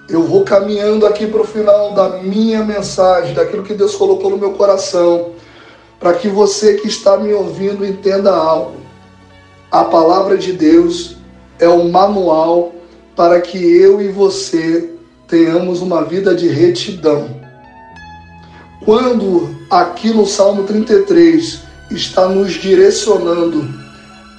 Eu 0.09 0.23
vou 0.23 0.43
caminhando 0.43 1.05
aqui 1.05 1.27
para 1.27 1.41
o 1.41 1.45
final 1.45 1.93
da 1.93 2.17
minha 2.17 2.63
mensagem, 2.63 3.33
daquilo 3.33 3.63
que 3.63 3.73
Deus 3.73 3.95
colocou 3.95 4.31
no 4.31 4.37
meu 4.37 4.53
coração, 4.53 5.31
para 5.99 6.13
que 6.13 6.27
você 6.27 6.75
que 6.75 6.87
está 6.87 7.17
me 7.17 7.33
ouvindo 7.33 7.85
entenda 7.85 8.31
algo. 8.31 8.78
A 9.71 9.83
palavra 9.83 10.35
de 10.35 10.51
Deus 10.51 11.15
é 11.59 11.67
o 11.67 11.87
manual 11.89 12.73
para 13.15 13.39
que 13.39 13.57
eu 13.57 14.01
e 14.01 14.07
você 14.07 14.89
tenhamos 15.27 15.79
uma 15.81 16.03
vida 16.03 16.33
de 16.33 16.47
retidão. 16.47 17.39
Quando 18.83 19.55
aqui 19.69 20.09
no 20.09 20.25
Salmo 20.25 20.63
33 20.63 21.59
está 21.91 22.27
nos 22.27 22.53
direcionando 22.53 23.67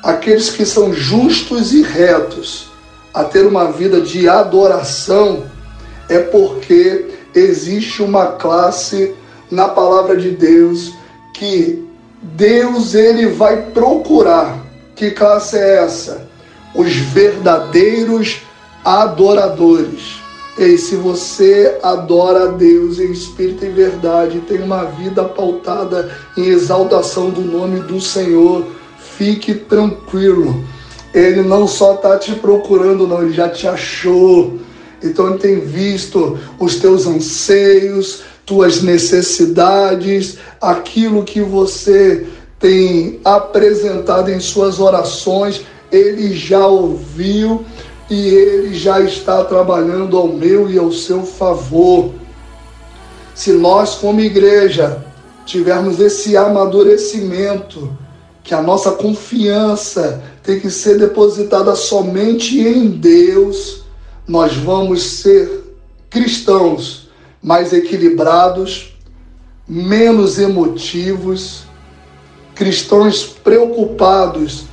aqueles 0.02 0.50
que 0.50 0.64
são 0.66 0.92
justos 0.92 1.72
e 1.72 1.82
retos 1.82 2.68
a 3.14 3.22
ter 3.22 3.46
uma 3.46 3.70
vida 3.70 4.00
de 4.00 4.28
adoração 4.28 5.44
é 6.08 6.18
porque 6.18 7.06
existe 7.34 8.02
uma 8.02 8.32
classe 8.32 9.14
na 9.48 9.68
palavra 9.68 10.16
de 10.16 10.30
Deus 10.30 10.92
que 11.34 11.88
Deus 12.20 12.94
ele 12.94 13.26
vai 13.26 13.70
procurar. 13.70 14.59
Que 15.00 15.12
classe 15.12 15.56
é 15.56 15.76
essa? 15.82 16.28
Os 16.74 16.94
verdadeiros 16.94 18.42
adoradores. 18.84 20.20
E 20.58 20.76
se 20.76 20.94
você 20.94 21.78
adora 21.82 22.44
a 22.44 22.46
Deus 22.48 22.98
em 22.98 23.10
espírito 23.10 23.64
e 23.64 23.70
verdade, 23.70 24.40
tem 24.40 24.60
uma 24.60 24.84
vida 24.84 25.24
pautada 25.24 26.14
em 26.36 26.48
exaltação 26.48 27.30
do 27.30 27.40
nome 27.40 27.80
do 27.80 27.98
Senhor, 27.98 28.66
fique 29.16 29.54
tranquilo. 29.54 30.62
Ele 31.14 31.40
não 31.44 31.66
só 31.66 31.94
está 31.94 32.18
te 32.18 32.34
procurando, 32.34 33.06
não, 33.06 33.22
ele 33.22 33.32
já 33.32 33.48
te 33.48 33.66
achou. 33.66 34.58
Então 35.02 35.30
ele 35.30 35.38
tem 35.38 35.60
visto 35.60 36.38
os 36.58 36.76
teus 36.76 37.06
anseios, 37.06 38.20
tuas 38.44 38.82
necessidades, 38.82 40.36
aquilo 40.60 41.24
que 41.24 41.40
você 41.40 42.26
tem 42.60 43.18
apresentado 43.24 44.30
em 44.30 44.38
suas 44.38 44.78
orações, 44.78 45.62
ele 45.90 46.36
já 46.36 46.66
ouviu 46.66 47.64
e 48.08 48.28
ele 48.28 48.74
já 48.74 49.00
está 49.00 49.42
trabalhando 49.44 50.16
ao 50.16 50.28
meu 50.28 50.70
e 50.70 50.78
ao 50.78 50.92
seu 50.92 51.22
favor. 51.22 52.12
Se 53.34 53.52
nós, 53.52 53.94
como 53.94 54.20
igreja, 54.20 55.02
tivermos 55.46 55.98
esse 55.98 56.36
amadurecimento, 56.36 57.96
que 58.44 58.54
a 58.54 58.62
nossa 58.62 58.92
confiança 58.92 60.22
tem 60.42 60.60
que 60.60 60.70
ser 60.70 60.98
depositada 60.98 61.74
somente 61.74 62.60
em 62.60 62.88
Deus, 62.88 63.84
nós 64.28 64.54
vamos 64.54 65.02
ser 65.02 65.76
cristãos 66.10 67.08
mais 67.42 67.72
equilibrados, 67.72 68.94
menos 69.66 70.38
emotivos, 70.38 71.69
cristãos 72.60 73.24
preocupados 73.24 74.64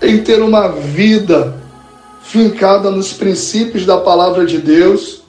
em 0.00 0.22
ter 0.22 0.40
uma 0.40 0.68
vida 0.68 1.54
fincada 2.22 2.90
nos 2.90 3.12
princípios 3.12 3.84
da 3.84 3.98
palavra 3.98 4.46
de 4.46 4.56
Deus. 4.56 5.20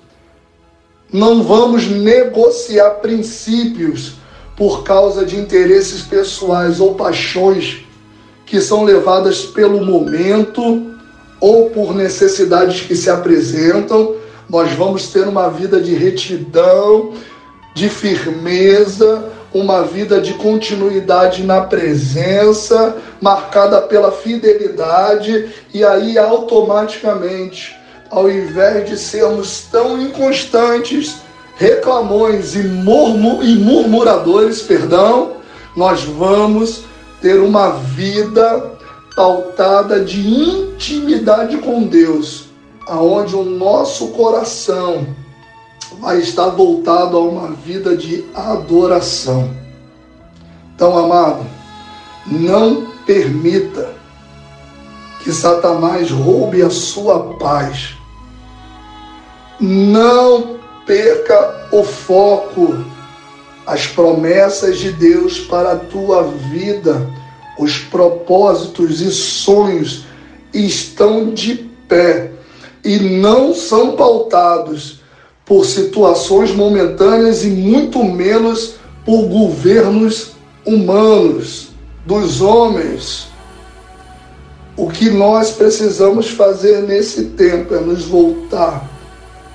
Não 1.11 1.43
vamos 1.43 1.85
negociar 1.85 2.91
princípios 3.01 4.13
por 4.55 4.83
causa 4.83 5.25
de 5.25 5.35
interesses 5.35 6.01
pessoais 6.01 6.79
ou 6.79 6.95
paixões 6.95 7.83
que 8.45 8.61
são 8.61 8.85
levadas 8.85 9.41
pelo 9.43 9.85
momento 9.85 10.95
ou 11.41 11.71
por 11.71 11.93
necessidades 11.93 12.83
que 12.83 12.95
se 12.95 13.09
apresentam. 13.09 14.15
Nós 14.49 14.71
vamos 14.71 15.07
ter 15.07 15.27
uma 15.27 15.49
vida 15.49 15.81
de 15.81 15.93
retidão, 15.93 17.11
de 17.75 17.89
firmeza, 17.89 19.40
uma 19.53 19.83
vida 19.83 20.21
de 20.21 20.33
continuidade 20.35 21.43
na 21.43 21.61
presença, 21.61 22.97
marcada 23.19 23.81
pela 23.81 24.11
fidelidade, 24.11 25.49
e 25.73 25.83
aí 25.83 26.17
automaticamente, 26.17 27.75
ao 28.09 28.29
invés 28.29 28.89
de 28.89 28.97
sermos 28.97 29.65
tão 29.71 30.01
inconstantes, 30.01 31.17
reclamões 31.57 32.55
e, 32.55 32.63
murmu, 32.63 33.43
e 33.43 33.55
murmuradores, 33.55 34.61
perdão, 34.61 35.33
nós 35.75 36.03
vamos 36.03 36.83
ter 37.21 37.39
uma 37.39 37.71
vida 37.71 38.71
pautada 39.15 39.99
de 39.99 40.27
intimidade 40.27 41.57
com 41.57 41.83
Deus, 41.83 42.45
aonde 42.87 43.35
o 43.35 43.43
nosso 43.43 44.07
coração 44.07 45.05
vai 45.99 46.19
estar 46.19 46.49
voltado 46.49 47.17
a 47.17 47.21
uma 47.21 47.51
vida 47.51 47.95
de 47.95 48.25
adoração. 48.33 49.49
Então, 50.75 50.97
amado, 50.97 51.45
não 52.25 52.87
permita 53.05 53.93
que 55.23 55.31
Satanás 55.31 56.09
roube 56.09 56.61
a 56.61 56.69
sua 56.69 57.35
paz. 57.35 57.95
Não 59.59 60.59
perca 60.85 61.67
o 61.71 61.83
foco, 61.83 62.83
as 63.65 63.85
promessas 63.85 64.79
de 64.79 64.91
Deus 64.91 65.39
para 65.39 65.73
a 65.73 65.77
tua 65.77 66.23
vida, 66.23 67.07
os 67.59 67.77
propósitos 67.77 69.01
e 69.01 69.11
sonhos 69.11 70.05
estão 70.53 71.31
de 71.31 71.55
pé 71.87 72.31
e 72.83 72.97
não 72.97 73.53
são 73.53 73.95
pautados 73.95 75.00
por 75.51 75.65
situações 75.65 76.55
momentâneas 76.55 77.43
e 77.43 77.49
muito 77.49 78.01
menos 78.05 78.75
por 79.05 79.23
governos 79.23 80.31
humanos, 80.65 81.71
dos 82.05 82.39
homens. 82.39 83.27
O 84.77 84.87
que 84.87 85.09
nós 85.09 85.51
precisamos 85.51 86.29
fazer 86.29 86.83
nesse 86.83 87.23
tempo 87.31 87.75
é 87.75 87.81
nos 87.81 88.05
voltar 88.05 88.89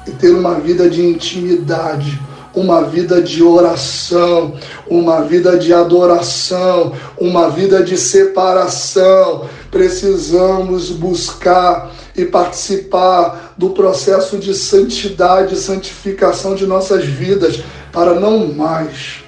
e 0.07 0.11
ter 0.11 0.33
uma 0.33 0.57
vida 0.57 0.91
de 0.91 1.03
intimidade, 1.03 2.21
uma 2.55 2.83
vida 2.83 3.23
de 3.23 3.43
oração, 3.43 4.53
uma 4.87 5.23
vida 5.23 5.57
de 5.57 5.73
adoração, 5.73 6.93
uma 7.17 7.49
vida 7.49 7.83
de 7.83 7.97
separação. 7.97 9.49
Precisamos 9.71 10.91
buscar 10.91 11.91
e 12.17 12.25
participar 12.25 13.55
do 13.57 13.71
processo 13.71 14.39
de 14.39 14.55
santidade, 14.55 15.57
santificação 15.57 16.55
de 16.55 16.67
nossas 16.67 17.05
vidas, 17.05 17.63
para 17.93 18.19
não 18.19 18.53
mais, 18.53 19.25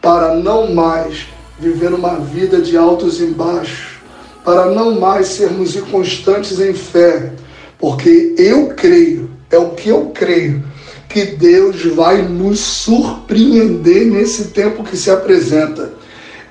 para 0.00 0.34
não 0.34 0.74
mais 0.74 1.26
viver 1.58 1.92
uma 1.92 2.16
vida 2.16 2.60
de 2.60 2.76
altos 2.76 3.20
e 3.20 3.26
baixos, 3.26 3.98
para 4.44 4.66
não 4.66 4.98
mais 4.98 5.28
sermos 5.28 5.76
inconstantes 5.76 6.58
em 6.58 6.74
fé, 6.74 7.32
porque 7.78 8.34
eu 8.36 8.68
creio, 8.68 9.30
é 9.50 9.58
o 9.58 9.70
que 9.70 9.88
eu 9.88 10.10
creio, 10.14 10.64
que 11.08 11.24
Deus 11.24 11.84
vai 11.94 12.22
nos 12.22 12.60
surpreender 12.60 14.06
nesse 14.06 14.48
tempo 14.48 14.84
que 14.84 14.96
se 14.96 15.10
apresenta. 15.10 15.92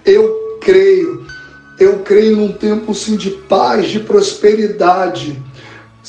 Eu 0.06 0.58
creio, 0.60 1.26
eu 1.80 2.00
creio 2.00 2.36
num 2.36 2.52
tempo 2.52 2.94
sim 2.94 3.16
de 3.16 3.30
paz, 3.30 3.88
de 3.88 4.02
prosperidade, 4.02 5.42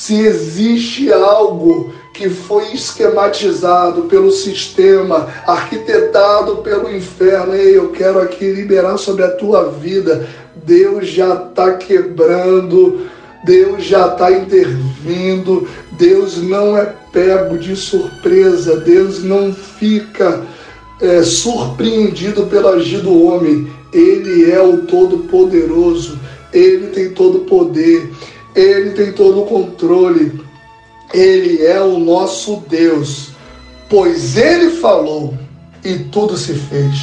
se 0.00 0.18
existe 0.18 1.12
algo 1.12 1.92
que 2.14 2.30
foi 2.30 2.72
esquematizado 2.72 4.04
pelo 4.04 4.30
sistema, 4.30 5.28
arquitetado 5.46 6.56
pelo 6.62 6.90
inferno, 6.90 7.54
ei, 7.54 7.76
eu 7.76 7.90
quero 7.90 8.18
aqui 8.18 8.50
liberar 8.50 8.96
sobre 8.96 9.24
a 9.24 9.32
tua 9.32 9.68
vida. 9.68 10.26
Deus 10.64 11.06
já 11.06 11.34
está 11.34 11.74
quebrando, 11.74 13.08
Deus 13.44 13.84
já 13.84 14.06
está 14.06 14.32
intervindo, 14.32 15.68
Deus 15.92 16.38
não 16.38 16.78
é 16.78 16.94
pego 17.12 17.58
de 17.58 17.76
surpresa, 17.76 18.78
Deus 18.78 19.22
não 19.22 19.52
fica 19.52 20.40
é, 20.98 21.22
surpreendido 21.22 22.46
pelo 22.46 22.68
agir 22.68 23.02
do 23.02 23.26
homem. 23.26 23.70
Ele 23.92 24.50
é 24.50 24.62
o 24.62 24.78
Todo-Poderoso, 24.78 26.18
ele 26.54 26.86
tem 26.86 27.10
todo 27.10 27.38
o 27.38 27.44
poder. 27.44 28.10
Ele 28.54 28.90
tem 28.90 29.12
todo 29.12 29.42
o 29.42 29.46
controle. 29.46 30.40
Ele 31.12 31.64
é 31.64 31.80
o 31.80 31.98
nosso 31.98 32.62
Deus, 32.68 33.30
pois 33.88 34.36
ele 34.36 34.70
falou 34.76 35.34
e 35.84 35.98
tudo 35.98 36.36
se 36.36 36.54
fez. 36.54 36.94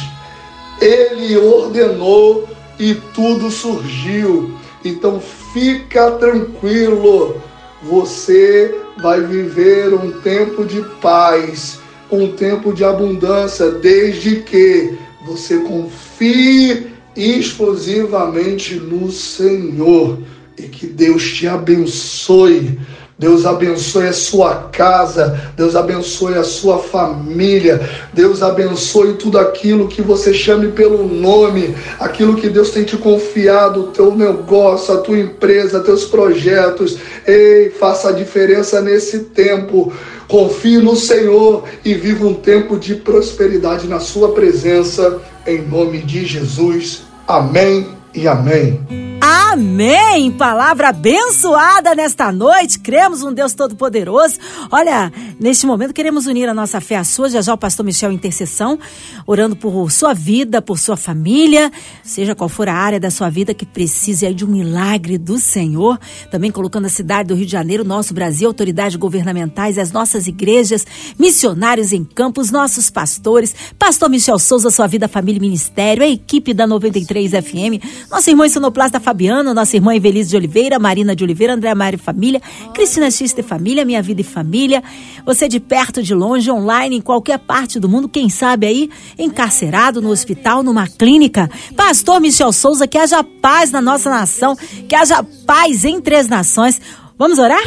Ele 0.80 1.36
ordenou 1.36 2.48
e 2.78 2.94
tudo 3.14 3.50
surgiu. 3.50 4.54
Então 4.84 5.20
fica 5.52 6.12
tranquilo, 6.12 7.40
você 7.82 8.74
vai 9.02 9.20
viver 9.20 9.92
um 9.92 10.12
tempo 10.20 10.64
de 10.64 10.82
paz, 11.00 11.78
um 12.10 12.32
tempo 12.32 12.72
de 12.72 12.84
abundância, 12.84 13.70
desde 13.70 14.36
que 14.36 14.96
você 15.26 15.58
confie 15.58 16.92
exclusivamente 17.16 18.76
no 18.76 19.10
Senhor 19.10 20.18
e 20.58 20.62
que 20.68 20.86
Deus 20.86 21.22
te 21.32 21.46
abençoe. 21.46 22.78
Deus 23.18 23.44
abençoe 23.44 24.06
a 24.06 24.12
sua 24.12 24.54
casa, 24.70 25.50
Deus 25.56 25.74
abençoe 25.74 26.34
a 26.34 26.44
sua 26.44 26.78
família, 26.78 27.80
Deus 28.12 28.44
abençoe 28.44 29.14
tudo 29.14 29.38
aquilo 29.38 29.88
que 29.88 30.00
você 30.00 30.32
chame 30.32 30.68
pelo 30.68 31.04
nome, 31.04 31.74
aquilo 31.98 32.36
que 32.36 32.48
Deus 32.48 32.70
tem 32.70 32.84
te 32.84 32.96
confiado, 32.96 33.80
o 33.80 33.86
teu 33.88 34.14
negócio, 34.14 34.94
a 34.94 34.98
tua 34.98 35.18
empresa, 35.18 35.80
teus 35.80 36.04
projetos. 36.04 36.96
Ei, 37.26 37.70
faça 37.70 38.10
a 38.10 38.12
diferença 38.12 38.80
nesse 38.80 39.18
tempo. 39.24 39.92
Confie 40.28 40.78
no 40.78 40.94
Senhor 40.94 41.64
e 41.84 41.94
viva 41.94 42.24
um 42.24 42.34
tempo 42.34 42.78
de 42.78 42.94
prosperidade 42.94 43.88
na 43.88 43.98
sua 43.98 44.30
presença, 44.30 45.20
em 45.44 45.60
nome 45.62 45.98
de 46.02 46.24
Jesus. 46.24 47.02
Amém 47.26 47.88
e 48.14 48.28
amém. 48.28 49.17
Amém! 49.50 50.30
Palavra 50.30 50.90
abençoada 50.90 51.94
nesta 51.94 52.30
noite. 52.30 52.78
Cremos 52.78 53.22
um 53.22 53.32
Deus 53.32 53.54
Todo-Poderoso. 53.54 54.38
Olha, 54.70 55.10
neste 55.40 55.64
momento 55.64 55.94
queremos 55.94 56.26
unir 56.26 56.46
a 56.50 56.52
nossa 56.52 56.82
fé 56.82 56.96
à 56.96 57.04
sua. 57.04 57.30
Já 57.30 57.40
já 57.40 57.54
o 57.54 57.56
pastor 57.56 57.82
Michel 57.82 58.12
intercessão, 58.12 58.78
orando 59.26 59.56
por 59.56 59.90
sua 59.90 60.12
vida, 60.12 60.60
por 60.60 60.78
sua 60.78 60.98
família, 60.98 61.72
seja 62.02 62.34
qual 62.34 62.50
for 62.50 62.68
a 62.68 62.74
área 62.74 63.00
da 63.00 63.10
sua 63.10 63.30
vida 63.30 63.54
que 63.54 63.64
precise 63.64 64.30
de 64.34 64.44
um 64.44 64.48
milagre 64.48 65.16
do 65.16 65.38
Senhor. 65.38 65.98
Também 66.30 66.50
colocando 66.50 66.84
a 66.84 66.90
cidade 66.90 67.28
do 67.28 67.34
Rio 67.34 67.46
de 67.46 67.52
Janeiro, 67.52 67.84
nosso 67.84 68.12
Brasil, 68.12 68.48
autoridades 68.48 68.96
governamentais, 68.96 69.78
as 69.78 69.90
nossas 69.90 70.26
igrejas, 70.26 70.86
missionários 71.18 71.90
em 71.90 72.04
campos, 72.04 72.50
nossos 72.50 72.90
pastores, 72.90 73.54
pastor 73.78 74.10
Michel 74.10 74.38
Souza, 74.38 74.68
sua 74.68 74.86
vida, 74.86 75.08
família 75.08 75.38
e 75.38 75.40
ministério, 75.40 76.02
a 76.02 76.08
equipe 76.08 76.52
da 76.52 76.66
93 76.66 77.30
FM, 77.30 78.10
nosso 78.10 78.28
irmão 78.28 78.46
Sonoplasta 78.46 79.00
Fabiano 79.00 79.37
Nossa 79.42 79.76
irmã 79.76 79.94
Evelise 79.94 80.30
de 80.30 80.36
Oliveira, 80.36 80.78
Marina 80.78 81.14
de 81.14 81.24
Oliveira, 81.24 81.54
André 81.54 81.74
Mário 81.74 81.98
Família, 81.98 82.40
Cristina 82.74 83.10
X 83.10 83.32
de 83.32 83.42
Família, 83.42 83.84
Minha 83.84 84.02
Vida 84.02 84.20
e 84.20 84.24
Família. 84.24 84.82
Você 85.24 85.48
de 85.48 85.60
perto, 85.60 86.02
de 86.02 86.14
longe, 86.14 86.50
online, 86.50 86.96
em 86.96 87.00
qualquer 87.00 87.38
parte 87.38 87.78
do 87.78 87.88
mundo, 87.88 88.08
quem 88.08 88.28
sabe 88.28 88.66
aí, 88.66 88.90
encarcerado 89.18 90.02
no 90.02 90.10
hospital, 90.10 90.62
numa 90.62 90.86
clínica. 90.86 91.50
Pastor 91.76 92.20
Michel 92.20 92.52
Souza, 92.52 92.86
que 92.86 92.98
haja 92.98 93.22
paz 93.22 93.70
na 93.70 93.80
nossa 93.80 94.10
nação, 94.10 94.56
que 94.88 94.94
haja 94.94 95.24
paz 95.46 95.84
entre 95.84 96.16
as 96.16 96.28
nações. 96.28 96.80
Vamos 97.18 97.38
orar? 97.38 97.62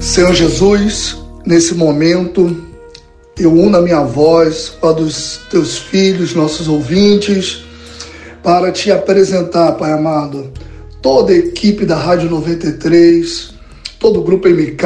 Senhor 0.00 0.34
Jesus, 0.34 1.16
nesse 1.44 1.74
momento, 1.74 2.64
eu 3.38 3.52
uno 3.52 3.76
a 3.76 3.82
minha 3.82 4.02
voz 4.02 4.70
com 4.80 4.88
a 4.88 4.92
dos 4.92 5.40
teus 5.50 5.78
filhos, 5.78 6.34
nossos 6.34 6.68
ouvintes, 6.68 7.64
para 8.42 8.70
te 8.70 8.90
apresentar, 8.90 9.72
Pai 9.72 9.92
amado 9.92 10.52
toda 11.04 11.34
a 11.34 11.36
equipe 11.36 11.84
da 11.84 11.96
Rádio 11.96 12.30
93, 12.30 13.50
todo 13.98 14.20
o 14.20 14.22
grupo 14.22 14.48
MK. 14.48 14.78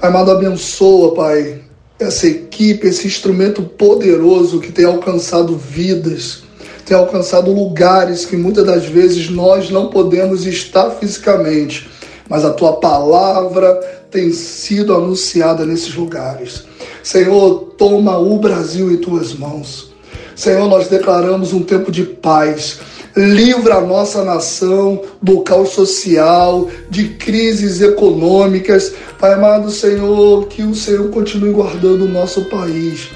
Pai 0.00 0.08
amado, 0.08 0.30
abençoa, 0.30 1.14
Pai, 1.14 1.60
essa 1.98 2.26
equipe, 2.26 2.86
esse 2.86 3.06
instrumento 3.06 3.62
poderoso 3.62 4.58
que 4.58 4.72
tem 4.72 4.86
alcançado 4.86 5.54
vidas, 5.54 6.44
tem 6.86 6.96
alcançado 6.96 7.52
lugares 7.52 8.24
que 8.24 8.38
muitas 8.38 8.64
das 8.64 8.86
vezes 8.86 9.28
nós 9.28 9.68
não 9.68 9.88
podemos 9.88 10.46
estar 10.46 10.88
fisicamente, 10.92 11.90
mas 12.26 12.42
a 12.42 12.50
tua 12.50 12.80
palavra 12.80 13.74
tem 14.10 14.32
sido 14.32 14.94
anunciada 14.94 15.66
nesses 15.66 15.94
lugares. 15.94 16.64
Senhor, 17.02 17.74
toma 17.76 18.16
o 18.16 18.38
Brasil 18.38 18.90
em 18.90 18.96
tuas 18.96 19.34
mãos. 19.34 19.92
Senhor, 20.34 20.66
nós 20.70 20.88
declaramos 20.88 21.52
um 21.52 21.62
tempo 21.62 21.92
de 21.92 22.02
paz. 22.02 22.78
Livra 23.16 23.76
a 23.76 23.80
nossa 23.80 24.24
nação 24.24 25.00
do 25.22 25.42
caos 25.42 25.68
social, 25.68 26.68
de 26.90 27.10
crises 27.10 27.80
econômicas. 27.80 28.92
Pai 29.20 29.34
amado 29.34 29.70
Senhor, 29.70 30.48
que 30.48 30.64
o 30.64 30.74
Senhor 30.74 31.08
continue 31.10 31.52
guardando 31.52 32.06
o 32.06 32.08
nosso 32.08 32.46
país. 32.46 33.10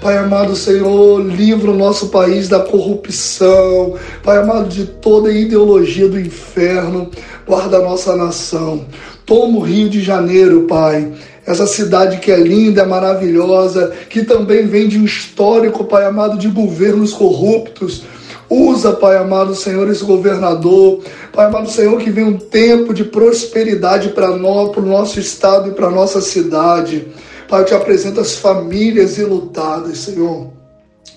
Pai 0.00 0.16
amado 0.16 0.56
Senhor, 0.56 1.20
livra 1.20 1.70
o 1.70 1.76
nosso 1.76 2.08
país 2.08 2.48
da 2.48 2.60
corrupção. 2.60 3.94
Pai 4.22 4.38
amado, 4.38 4.70
de 4.70 4.86
toda 4.86 5.30
ideologia 5.30 6.08
do 6.08 6.18
inferno. 6.18 7.10
Guarda 7.46 7.76
a 7.76 7.82
nossa 7.82 8.16
nação. 8.16 8.86
Toma 9.26 9.58
o 9.58 9.62
Rio 9.62 9.90
de 9.90 10.00
Janeiro, 10.00 10.62
Pai 10.62 11.12
essa 11.44 11.66
cidade 11.66 12.18
que 12.18 12.30
é 12.30 12.36
linda, 12.36 12.82
é 12.82 12.86
maravilhosa, 12.86 13.92
que 14.08 14.22
também 14.22 14.66
vem 14.66 14.86
de 14.86 14.98
um 14.98 15.04
histórico, 15.04 15.84
Pai 15.84 16.04
amado, 16.04 16.38
de 16.38 16.48
governos 16.48 17.12
corruptos. 17.12 18.04
Usa, 18.52 18.92
Pai 18.92 19.16
amado 19.16 19.54
Senhor, 19.54 19.88
esse 19.90 20.04
governador. 20.04 21.00
Pai 21.32 21.46
amado 21.46 21.70
Senhor, 21.70 21.98
que 21.98 22.10
vem 22.10 22.24
um 22.24 22.36
tempo 22.36 22.92
de 22.92 23.02
prosperidade 23.02 24.10
para 24.10 24.36
nós, 24.36 24.70
para 24.72 24.82
o 24.82 24.86
nosso 24.86 25.18
estado 25.18 25.70
e 25.70 25.72
para 25.72 25.86
a 25.86 25.90
nossa 25.90 26.20
cidade. 26.20 27.08
Pai, 27.48 27.62
eu 27.62 27.64
te 27.64 27.72
apresento 27.72 28.20
as 28.20 28.36
famílias 28.36 29.18
enlutadas, 29.18 29.96
Senhor. 29.98 30.50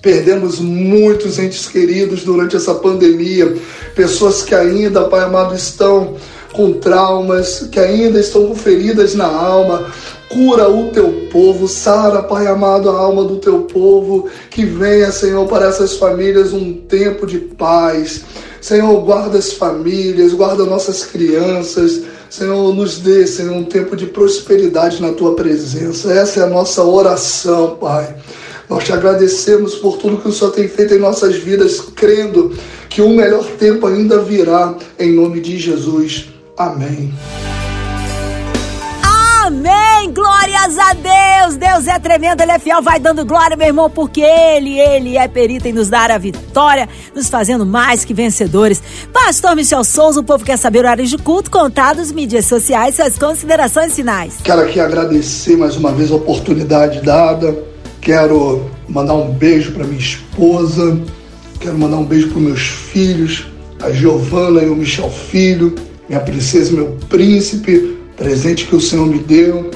Perdemos 0.01 0.59
muitos 0.59 1.37
entes 1.37 1.67
queridos 1.67 2.23
durante 2.23 2.55
essa 2.55 2.73
pandemia, 2.75 3.57
pessoas 3.95 4.41
que 4.41 4.55
ainda, 4.55 5.03
Pai 5.03 5.25
amado, 5.25 5.53
estão 5.53 6.15
com 6.53 6.71
traumas, 6.71 7.67
que 7.69 7.79
ainda 7.81 8.17
estão 8.17 8.47
com 8.47 8.55
feridas 8.55 9.13
na 9.13 9.27
alma. 9.27 9.91
Cura 10.29 10.69
o 10.69 10.89
teu 10.89 11.27
povo, 11.31 11.67
sara, 11.67 12.23
Pai 12.23 12.47
amado, 12.47 12.89
a 12.89 12.97
alma 12.97 13.23
do 13.23 13.37
teu 13.37 13.61
povo. 13.61 14.27
Que 14.49 14.65
venha, 14.65 15.11
Senhor, 15.11 15.47
para 15.47 15.67
essas 15.67 15.95
famílias 15.97 16.53
um 16.53 16.73
tempo 16.73 17.25
de 17.25 17.39
paz. 17.39 18.23
Senhor, 18.59 18.99
guarda 19.01 19.37
as 19.37 19.53
famílias, 19.53 20.33
guarda 20.33 20.65
nossas 20.65 21.05
crianças. 21.05 22.01
Senhor, 22.29 22.73
nos 22.73 22.97
dê, 22.97 23.27
Senhor, 23.27 23.53
um 23.53 23.63
tempo 23.63 23.95
de 23.95 24.07
prosperidade 24.07 25.01
na 25.01 25.13
tua 25.13 25.35
presença. 25.35 26.11
Essa 26.11 26.39
é 26.39 26.43
a 26.43 26.47
nossa 26.47 26.83
oração, 26.83 27.77
Pai. 27.79 28.15
Nós 28.69 28.83
te 28.83 28.91
agradecemos 28.91 29.75
por 29.75 29.97
tudo 29.97 30.17
que 30.17 30.27
o 30.27 30.33
Senhor 30.33 30.51
tem 30.51 30.67
feito 30.67 30.95
em 30.95 30.99
nossas 30.99 31.35
vidas, 31.35 31.79
crendo 31.79 32.55
que 32.89 33.01
um 33.01 33.15
melhor 33.15 33.45
tempo 33.59 33.85
ainda 33.85 34.19
virá, 34.19 34.75
em 34.97 35.13
nome 35.13 35.39
de 35.39 35.57
Jesus. 35.59 36.29
Amém. 36.57 37.13
Amém! 40.05 40.13
Glórias 40.13 40.77
a 40.77 40.93
Deus! 40.93 41.55
Deus 41.57 41.87
é 41.87 41.97
tremendo, 41.99 42.41
Ele 42.41 42.51
é 42.51 42.59
fiel, 42.59 42.81
vai 42.81 42.99
dando 42.99 43.25
glória, 43.25 43.57
meu 43.57 43.67
irmão, 43.67 43.89
porque 43.89 44.21
Ele, 44.21 44.79
Ele 44.79 45.17
é 45.17 45.27
perito 45.27 45.67
em 45.67 45.73
nos 45.73 45.89
dar 45.89 46.11
a 46.11 46.17
vitória, 46.17 46.87
nos 47.15 47.27
fazendo 47.27 47.65
mais 47.65 48.05
que 48.05 48.13
vencedores. 48.13 48.81
Pastor 49.11 49.55
Michel 49.55 49.83
Souza, 49.83 50.19
o 50.19 50.23
povo 50.23 50.45
quer 50.45 50.57
saber 50.57 50.79
horários 50.79 51.09
de 51.09 51.17
culto, 51.17 51.49
contados, 51.49 52.11
mídias 52.11 52.45
sociais, 52.45 52.95
suas 52.95 53.17
considerações 53.17 53.95
finais. 53.95 54.35
Quero 54.43 54.61
aqui 54.61 54.79
agradecer 54.79 55.57
mais 55.57 55.75
uma 55.75 55.91
vez 55.91 56.11
a 56.11 56.15
oportunidade 56.15 57.01
dada. 57.01 57.57
Quero 57.99 58.69
mandar 58.87 59.15
um 59.15 59.31
beijo 59.31 59.71
para 59.71 59.83
minha 59.83 59.99
esposa, 59.99 60.99
quero 61.59 61.77
mandar 61.77 61.97
um 61.97 62.05
beijo 62.05 62.29
para 62.29 62.39
meus 62.39 62.61
filhos, 62.61 63.47
a 63.81 63.91
Giovana 63.91 64.61
e 64.61 64.69
o 64.69 64.75
Michel 64.75 65.09
Filho 65.09 65.73
minha 66.07 66.21
princesa, 66.21 66.71
meu 66.71 66.97
príncipe, 67.09 67.97
presente 68.15 68.65
que 68.65 68.75
o 68.75 68.81
Senhor 68.81 69.07
me 69.07 69.17
deu. 69.17 69.71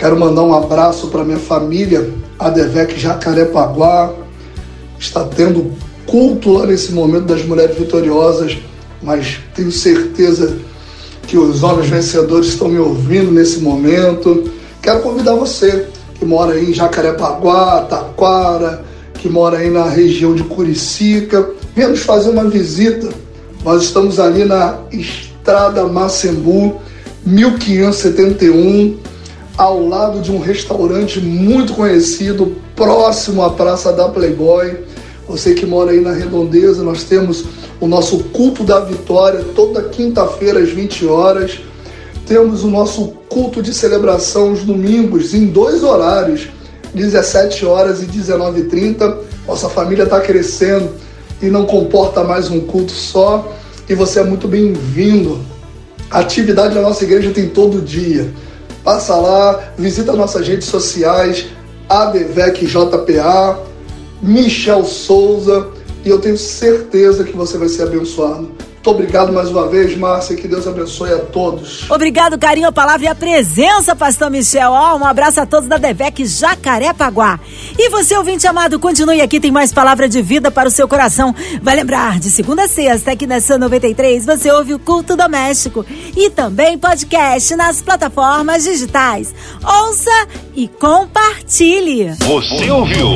Quero 0.00 0.18
mandar 0.18 0.44
um 0.44 0.54
abraço 0.54 1.08
para 1.08 1.22
minha 1.22 1.38
família, 1.38 2.10
Adevec 2.38 2.98
Jacarepaguá. 2.98 4.14
Está 4.98 5.24
tendo 5.24 5.72
culto 6.06 6.54
lá 6.54 6.64
nesse 6.64 6.90
momento 6.92 7.26
das 7.26 7.44
mulheres 7.44 7.76
vitoriosas, 7.76 8.56
mas 9.02 9.38
tenho 9.54 9.70
certeza 9.70 10.56
que 11.26 11.36
os 11.36 11.62
homens 11.62 11.90
vencedores 11.90 12.48
estão 12.48 12.70
me 12.70 12.78
ouvindo 12.78 13.30
nesse 13.30 13.60
momento. 13.60 14.50
Quero 14.80 15.00
convidar 15.00 15.34
você 15.34 15.88
que 16.18 16.24
mora 16.24 16.54
aí 16.54 16.70
em 16.70 16.72
Jacarepaguá, 16.72 17.82
Taquara, 17.82 18.82
que 19.12 19.28
mora 19.28 19.58
aí 19.58 19.68
na 19.68 19.84
região 19.84 20.34
de 20.34 20.44
Curicica, 20.44 21.50
venha 21.76 21.88
nos 21.88 22.00
fazer 22.00 22.30
uma 22.30 22.44
visita. 22.44 23.10
Nós 23.62 23.82
estamos 23.82 24.18
ali 24.18 24.46
na 24.46 24.78
Estrada 24.90 25.84
Macembu, 25.84 26.80
1571, 27.26 29.09
ao 29.60 29.86
lado 29.86 30.22
de 30.22 30.32
um 30.32 30.38
restaurante 30.38 31.20
muito 31.20 31.74
conhecido, 31.74 32.56
próximo 32.74 33.42
à 33.42 33.50
Praça 33.50 33.92
da 33.92 34.08
Playboy. 34.08 34.74
Você 35.28 35.52
que 35.52 35.66
mora 35.66 35.90
aí 35.90 36.00
na 36.00 36.14
Redondeza, 36.14 36.82
nós 36.82 37.04
temos 37.04 37.44
o 37.78 37.86
nosso 37.86 38.20
culto 38.32 38.64
da 38.64 38.80
vitória 38.80 39.44
toda 39.54 39.82
quinta-feira 39.82 40.60
às 40.60 40.70
20 40.70 41.04
horas. 41.04 41.60
Temos 42.26 42.64
o 42.64 42.70
nosso 42.70 43.08
culto 43.28 43.62
de 43.62 43.74
celebração 43.74 44.50
os 44.50 44.64
domingos 44.64 45.34
em 45.34 45.44
dois 45.48 45.84
horários, 45.84 46.48
17 46.94 47.66
horas 47.66 48.02
e 48.02 48.06
19h30. 48.06 49.14
Nossa 49.46 49.68
família 49.68 50.04
está 50.04 50.22
crescendo 50.22 50.88
e 51.42 51.50
não 51.50 51.66
comporta 51.66 52.24
mais 52.24 52.50
um 52.50 52.60
culto 52.60 52.92
só 52.92 53.46
e 53.86 53.94
você 53.94 54.20
é 54.20 54.24
muito 54.24 54.48
bem-vindo. 54.48 55.38
Atividade 56.10 56.74
da 56.74 56.80
nossa 56.80 57.04
igreja 57.04 57.30
tem 57.30 57.46
todo 57.46 57.82
dia. 57.82 58.32
Passa 58.82 59.16
lá, 59.16 59.72
visita 59.76 60.12
nossas 60.12 60.46
redes 60.46 60.68
sociais, 60.68 61.46
ADVEC 61.88 62.66
JPA, 62.66 63.58
Michel 64.22 64.84
Souza, 64.84 65.68
e 66.04 66.08
eu 66.08 66.18
tenho 66.18 66.38
certeza 66.38 67.24
que 67.24 67.36
você 67.36 67.58
vai 67.58 67.68
ser 67.68 67.82
abençoado. 67.82 68.50
Muito 68.80 68.92
obrigado 68.92 69.30
mais 69.30 69.50
uma 69.50 69.68
vez, 69.68 69.94
Márcia. 69.94 70.34
Que 70.34 70.48
Deus 70.48 70.66
abençoe 70.66 71.12
a 71.12 71.18
todos. 71.18 71.84
Obrigado, 71.90 72.38
carinho, 72.38 72.66
a 72.66 72.72
palavra 72.72 73.04
e 73.04 73.08
a 73.08 73.14
presença, 73.14 73.94
Pastor 73.94 74.30
Michel. 74.30 74.70
Ó, 74.70 74.96
um 74.96 75.04
abraço 75.04 75.38
a 75.38 75.44
todos 75.44 75.68
da 75.68 75.76
Devec 75.76 76.24
Jacarepaguá. 76.24 77.38
E 77.78 77.90
você, 77.90 78.16
ouvinte 78.16 78.46
amado, 78.46 78.78
continue 78.78 79.20
aqui, 79.20 79.38
tem 79.38 79.50
mais 79.50 79.70
palavra 79.70 80.08
de 80.08 80.22
vida 80.22 80.50
para 80.50 80.66
o 80.66 80.72
seu 80.72 80.88
coração. 80.88 81.34
Vai 81.60 81.76
lembrar, 81.76 82.18
de 82.18 82.30
segunda 82.30 82.64
a 82.64 82.68
sexta, 82.68 83.12
aqui 83.12 83.26
nessa 83.26 83.58
93, 83.58 84.24
você 84.24 84.50
ouve 84.50 84.72
o 84.72 84.78
Culto 84.78 85.14
Doméstico 85.14 85.84
e 86.16 86.30
também 86.30 86.78
podcast 86.78 87.54
nas 87.56 87.82
plataformas 87.82 88.64
digitais. 88.64 89.34
Ouça 89.62 90.26
e 90.56 90.66
compartilhe. 90.66 92.14
Você 92.14 92.70
ouviu? 92.70 93.08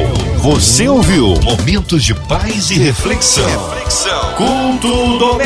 Você 0.43 0.87
ouviu? 0.89 1.29
Momentos 1.43 2.05
de 2.05 2.13
paz 2.15 2.71
e 2.71 2.75
reflexão. 2.75 3.47
reflexão. 3.47 4.35
Culto 4.35 5.19